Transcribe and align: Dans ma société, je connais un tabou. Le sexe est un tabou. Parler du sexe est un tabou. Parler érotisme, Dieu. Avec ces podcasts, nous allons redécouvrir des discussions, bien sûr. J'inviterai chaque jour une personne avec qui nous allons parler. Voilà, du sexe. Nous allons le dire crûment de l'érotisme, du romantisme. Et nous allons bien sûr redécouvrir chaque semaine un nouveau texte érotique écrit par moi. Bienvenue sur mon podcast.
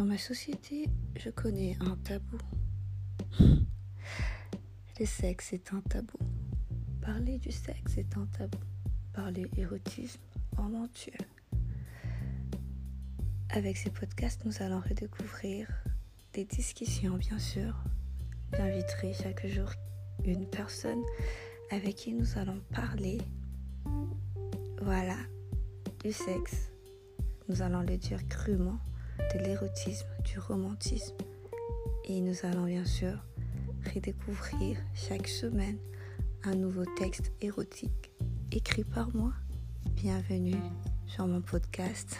Dans 0.00 0.06
ma 0.06 0.16
société, 0.16 0.88
je 1.14 1.28
connais 1.28 1.76
un 1.80 1.94
tabou. 1.96 2.38
Le 4.98 5.04
sexe 5.04 5.52
est 5.52 5.74
un 5.74 5.82
tabou. 5.82 6.16
Parler 7.02 7.36
du 7.36 7.52
sexe 7.52 7.98
est 7.98 8.16
un 8.16 8.24
tabou. 8.24 8.56
Parler 9.12 9.46
érotisme, 9.58 10.22
Dieu. 10.94 11.12
Avec 13.50 13.76
ces 13.76 13.90
podcasts, 13.90 14.42
nous 14.46 14.62
allons 14.62 14.80
redécouvrir 14.80 15.68
des 16.32 16.46
discussions, 16.46 17.18
bien 17.18 17.38
sûr. 17.38 17.74
J'inviterai 18.56 19.12
chaque 19.12 19.46
jour 19.48 19.68
une 20.24 20.46
personne 20.46 21.02
avec 21.70 21.96
qui 21.96 22.14
nous 22.14 22.38
allons 22.38 22.62
parler. 22.72 23.18
Voilà, 24.80 25.18
du 26.02 26.10
sexe. 26.10 26.70
Nous 27.50 27.60
allons 27.60 27.82
le 27.82 27.98
dire 27.98 28.26
crûment 28.28 28.80
de 29.34 29.38
l'érotisme, 29.44 30.06
du 30.24 30.38
romantisme. 30.38 31.16
Et 32.04 32.20
nous 32.20 32.34
allons 32.42 32.64
bien 32.64 32.84
sûr 32.84 33.12
redécouvrir 33.94 34.78
chaque 34.94 35.28
semaine 35.28 35.78
un 36.44 36.54
nouveau 36.54 36.84
texte 36.98 37.32
érotique 37.40 38.10
écrit 38.50 38.84
par 38.84 39.14
moi. 39.14 39.32
Bienvenue 39.94 40.56
sur 41.06 41.26
mon 41.26 41.42
podcast. 41.42 42.16